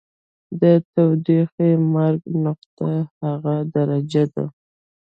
[0.61, 0.63] د
[0.93, 4.45] تودوخې مرګ نقطه هغه درجه ده.